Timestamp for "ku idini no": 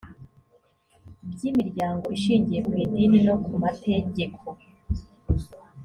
2.67-3.35